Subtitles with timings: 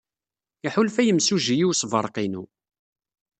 [0.67, 2.43] Iḥulfa yimsujji i ussebreq-inu.